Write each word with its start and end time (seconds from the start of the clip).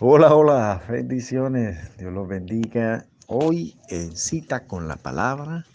Hola, 0.00 0.32
hola, 0.32 0.80
bendiciones, 0.88 1.96
Dios 1.98 2.12
los 2.12 2.28
bendiga. 2.28 3.04
Hoy 3.26 3.76
en 3.88 4.16
cita 4.16 4.64
con 4.68 4.86
la 4.86 4.94
palabra, 4.94 5.66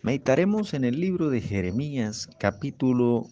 meditaremos 0.00 0.72
en 0.72 0.84
el 0.84 0.98
libro 0.98 1.28
de 1.28 1.42
Jeremías, 1.42 2.30
capítulo 2.40 3.26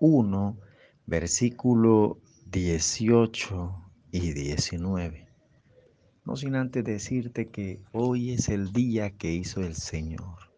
1, 0.00 0.58
versículo 1.06 2.18
18 2.50 3.92
y 4.10 4.32
19. 4.32 5.28
No 6.24 6.34
sin 6.34 6.56
antes 6.56 6.82
decirte 6.82 7.46
que 7.50 7.80
hoy 7.92 8.32
es 8.32 8.48
el 8.48 8.72
día 8.72 9.12
que 9.12 9.30
hizo 9.30 9.60
el 9.60 9.76
Señor 9.76 10.49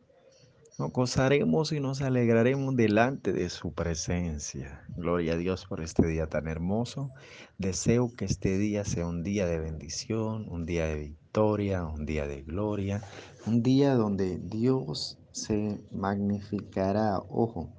nos 0.78 0.90
gozaremos 0.90 1.72
y 1.72 1.80
nos 1.80 2.00
alegraremos 2.00 2.74
delante 2.74 3.32
de 3.32 3.50
su 3.50 3.72
presencia. 3.72 4.84
Gloria 4.96 5.34
a 5.34 5.36
Dios 5.36 5.66
por 5.66 5.82
este 5.82 6.06
día 6.06 6.26
tan 6.28 6.48
hermoso. 6.48 7.10
Deseo 7.58 8.10
que 8.16 8.24
este 8.24 8.56
día 8.56 8.84
sea 8.84 9.06
un 9.06 9.22
día 9.22 9.46
de 9.46 9.60
bendición, 9.60 10.46
un 10.48 10.64
día 10.64 10.86
de 10.86 10.96
victoria, 10.96 11.84
un 11.84 12.06
día 12.06 12.26
de 12.26 12.42
gloria, 12.42 13.02
un 13.46 13.62
día 13.62 13.94
donde 13.94 14.38
Dios 14.38 15.18
se 15.32 15.78
magnificará. 15.90 17.18
Ojo, 17.18 17.70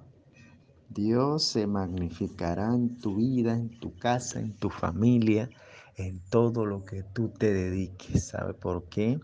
Dios 0.89 1.43
se 1.43 1.65
magnificará 1.65 2.75
en 2.75 2.99
tu 2.99 3.15
vida, 3.15 3.53
en 3.53 3.79
tu 3.79 3.95
casa, 3.95 4.39
en 4.39 4.53
tu 4.53 4.69
familia, 4.69 5.49
en 5.95 6.19
todo 6.29 6.65
lo 6.67 6.85
que 6.85 7.01
tú 7.01 7.29
te 7.29 7.51
dediques. 7.51 8.27
¿Sabe 8.27 8.53
por 8.53 8.87
qué? 8.89 9.19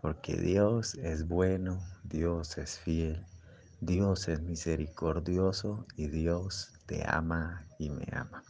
Porque 0.00 0.36
Dios 0.36 0.94
es 0.94 1.28
bueno, 1.28 1.78
Dios 2.12 2.58
es 2.58 2.78
fiel, 2.78 3.24
Dios 3.80 4.28
es 4.28 4.42
misericordioso 4.42 5.86
y 5.96 6.08
Dios 6.08 6.74
te 6.84 7.02
ama 7.08 7.64
y 7.78 7.88
me 7.88 8.06
ama. 8.12 8.44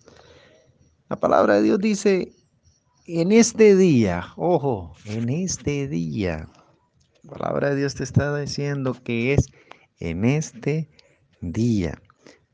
La 1.09 1.15
palabra 1.21 1.55
de 1.55 1.63
Dios 1.63 1.79
dice, 1.79 2.33
en 3.07 3.31
este 3.31 3.77
día, 3.77 4.33
ojo, 4.37 4.97
en 5.05 5.29
este 5.29 5.87
día, 5.87 6.49
la 7.23 7.31
palabra 7.39 7.71
de 7.71 7.77
Dios 7.77 7.95
te 7.95 8.03
está 8.03 8.37
diciendo 8.37 8.97
que 9.05 9.35
es 9.35 9.47
en 10.01 10.25
este 10.25 10.91
día. 11.41 12.03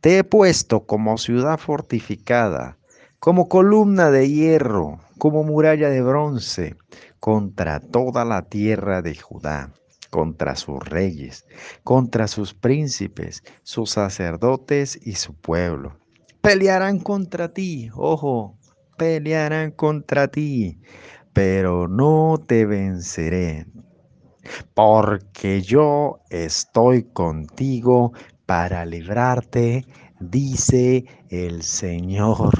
Te 0.02 0.18
he 0.18 0.24
puesto 0.24 0.84
como 0.84 1.16
ciudad 1.16 1.58
fortificada, 1.58 2.76
como 3.18 3.48
columna 3.48 4.10
de 4.10 4.28
hierro, 4.28 5.00
como 5.16 5.42
muralla 5.42 5.88
de 5.88 6.02
bronce, 6.02 6.76
contra 7.18 7.80
toda 7.80 8.26
la 8.26 8.42
tierra 8.42 9.00
de 9.00 9.16
Judá, 9.16 9.72
contra 10.10 10.56
sus 10.56 10.78
reyes, 10.80 11.46
contra 11.84 12.28
sus 12.28 12.54
príncipes, 12.54 13.42
sus 13.62 13.90
sacerdotes 13.90 14.98
y 15.06 15.14
su 15.14 15.34
pueblo. 15.34 15.96
Pelearán 16.40 16.98
contra 16.98 17.52
ti, 17.52 17.90
ojo, 17.94 18.56
pelearán 18.96 19.70
contra 19.72 20.28
ti, 20.28 20.80
pero 21.32 21.88
no 21.88 22.42
te 22.46 22.66
venceré, 22.66 23.66
porque 24.74 25.62
yo 25.62 26.20
estoy 26.30 27.04
contigo 27.04 28.12
para 28.46 28.86
librarte, 28.86 29.84
dice 30.20 31.04
el 31.28 31.62
Señor. 31.62 32.50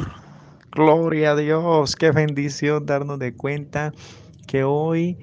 Gloria 0.70 1.32
a 1.32 1.36
Dios, 1.36 1.96
qué 1.96 2.10
bendición 2.12 2.86
darnos 2.86 3.19
de 3.19 3.34
cuenta 3.34 3.92
que 4.46 4.64
hoy 4.64 5.19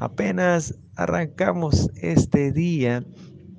apenas 0.00 0.74
arrancamos 0.96 1.90
este 1.94 2.50
día, 2.50 3.04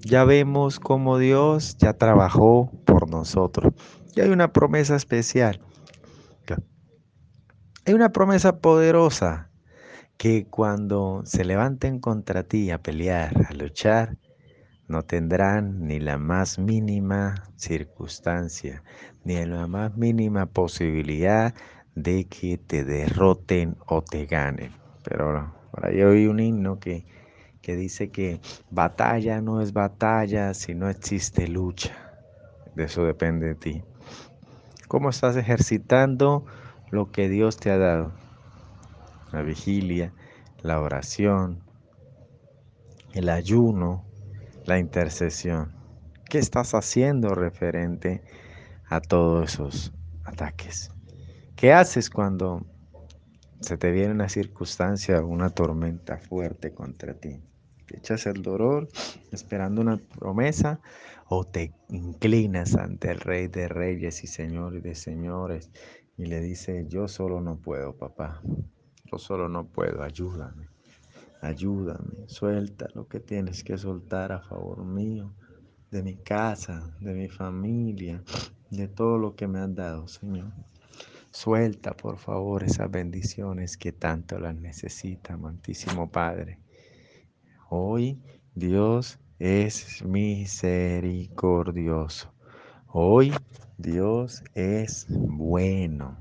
ya 0.02 0.26
vemos 0.26 0.80
cómo 0.80 1.18
Dios 1.18 1.78
ya 1.78 1.94
trabajó 1.94 2.72
por 2.86 3.10
nosotros. 3.10 3.74
Y 4.16 4.22
hay 4.22 4.30
una 4.30 4.52
promesa 4.52 4.96
especial. 4.96 5.62
Hay 7.86 7.96
una 7.96 8.12
promesa 8.12 8.60
poderosa 8.60 9.50
que 10.18 10.46
cuando 10.46 11.24
se 11.26 11.44
levanten 11.44 12.00
contra 12.00 12.44
ti 12.44 12.70
a 12.70 12.78
pelear, 12.78 13.34
a 13.50 13.54
luchar, 13.54 14.18
no 14.88 15.02
tendrán 15.02 15.88
ni 15.88 16.00
la 16.00 16.20
más 16.20 16.60
mínima 16.60 17.44
circunstancia, 17.56 18.84
ni 19.24 19.44
la 19.46 19.66
más 19.66 19.98
mínima 19.98 20.46
posibilidad 20.46 21.56
de 21.96 22.26
que 22.26 22.60
te 22.60 22.84
derroten 22.84 23.78
o 23.88 24.04
te 24.04 24.28
ganen. 24.28 24.74
Pero 25.04 25.61
por 25.72 25.86
ahí 25.86 26.02
oí 26.02 26.28
un 26.28 26.40
himno 26.40 26.80
que, 26.80 27.06
que 27.62 27.76
dice 27.76 28.10
que 28.10 28.40
batalla 28.70 29.42
no 29.42 29.62
es 29.62 29.74
batalla 29.74 30.54
si 30.54 30.76
no 30.76 30.90
existe 30.90 31.48
lucha. 31.48 31.96
De 32.76 32.86
eso 32.86 33.04
depende 33.04 33.48
de 33.48 33.56
ti. 33.56 33.84
¿Cómo 34.88 35.10
estás 35.10 35.38
ejercitando 35.38 36.46
lo 36.90 37.12
que 37.12 37.30
Dios 37.30 37.58
te 37.58 37.72
ha 37.72 37.78
dado? 37.78 38.12
La 39.32 39.42
vigilia, 39.42 40.14
la 40.62 40.82
oración, 40.82 41.64
el 43.14 43.30
ayuno, 43.30 44.06
la 44.66 44.80
intercesión. 44.80 45.74
¿Qué 46.30 46.40
estás 46.40 46.74
haciendo 46.74 47.36
referente 47.36 48.22
a 48.88 49.02
todos 49.02 49.54
esos 49.54 49.94
ataques? 50.24 50.92
¿Qué 51.56 51.74
haces 51.74 52.10
cuando 52.10 52.66
se 53.62 53.78
te 53.78 53.92
viene 53.92 54.12
una 54.12 54.28
circunstancia, 54.28 55.24
una 55.24 55.50
tormenta 55.50 56.18
fuerte 56.18 56.74
contra 56.74 57.14
ti? 57.14 57.40
¿Te 57.88 57.98
echas 57.98 58.26
el 58.26 58.42
dolor 58.42 58.90
esperando 59.32 59.82
una 59.82 59.98
promesa 59.98 60.82
o 61.28 61.46
te 61.46 61.74
inclinas 61.90 62.76
ante 62.76 63.12
el 63.12 63.20
Rey 63.20 63.48
de 63.48 63.68
Reyes 63.68 64.24
y 64.24 64.28
Señor 64.28 64.82
de 64.82 64.96
Señores 64.96 65.70
y 66.18 66.26
le 66.26 66.42
dices, 66.42 66.88
yo 66.90 67.08
solo 67.08 67.40
no 67.42 67.58
puedo, 67.58 67.96
papá, 67.96 68.42
yo 69.12 69.18
solo 69.18 69.48
no 69.48 69.66
puedo, 69.66 70.04
ayúdame? 70.04 70.68
Ayúdame, 71.42 72.28
suelta 72.28 72.88
lo 72.94 73.08
que 73.08 73.20
tienes 73.20 73.64
que 73.64 73.78
soltar 73.78 74.32
a 74.32 74.42
favor 74.42 74.84
mío, 74.86 75.34
de 75.90 76.04
mi 76.04 76.16
casa, 76.16 76.96
de 77.00 77.14
mi 77.14 77.28
familia, 77.28 78.24
de 78.70 78.88
todo 78.88 79.18
lo 79.18 79.36
que 79.36 79.48
me 79.48 79.60
has 79.60 79.74
dado, 79.74 80.08
Señor. 80.08 80.52
Suelta, 81.32 81.96
por 81.96 82.18
favor, 82.18 82.64
esas 82.64 82.92
bendiciones 82.92 83.78
que 83.78 83.94
tanto 83.94 84.38
las 84.38 84.54
necesita, 84.54 85.36
amantísimo 85.36 86.12
Padre. 86.12 86.60
Hoy 87.70 88.22
Dios 88.54 89.18
es 89.40 90.04
misericordioso. 90.04 92.34
Hoy 92.88 93.34
Dios 93.78 94.44
es 94.56 95.08
bueno. 95.10 96.18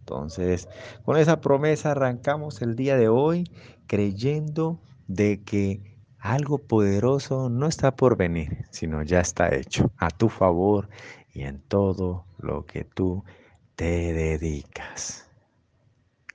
Entonces, 0.00 0.68
con 1.04 1.16
esa 1.16 1.40
promesa 1.40 1.92
arrancamos 1.92 2.60
el 2.60 2.74
día 2.74 2.96
de 2.96 3.08
hoy 3.08 3.48
creyendo 3.86 4.80
de 5.06 5.44
que 5.44 5.96
algo 6.18 6.58
poderoso 6.58 7.50
no 7.50 7.68
está 7.68 7.94
por 7.94 8.16
venir, 8.16 8.66
sino 8.70 9.04
ya 9.04 9.20
está 9.20 9.54
hecho 9.54 9.92
a 9.96 10.10
tu 10.10 10.28
favor 10.28 10.88
y 11.32 11.42
en 11.42 11.60
todo 11.60 12.26
lo 12.38 12.66
que 12.66 12.82
tú 12.82 13.22
te 13.80 14.12
dedicas. 14.12 15.26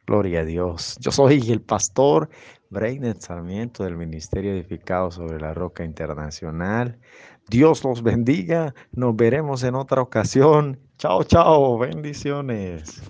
Gloria 0.07 0.39
a 0.39 0.45
Dios. 0.45 0.97
Yo 0.99 1.11
soy 1.11 1.51
el 1.51 1.61
pastor 1.61 2.27
Breiner 2.71 3.21
Sarmiento 3.21 3.83
del 3.83 3.97
Ministerio 3.97 4.51
Edificado 4.51 5.11
sobre 5.11 5.39
la 5.39 5.53
Roca 5.53 5.83
Internacional. 5.83 6.97
Dios 7.47 7.83
los 7.83 8.01
bendiga. 8.01 8.73
Nos 8.93 9.15
veremos 9.15 9.61
en 9.61 9.75
otra 9.75 10.01
ocasión. 10.01 10.79
Chao, 10.97 11.23
chao. 11.23 11.77
Bendiciones. 11.77 13.03